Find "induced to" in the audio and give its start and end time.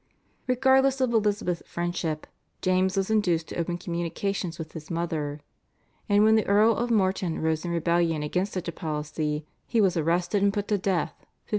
3.11-3.55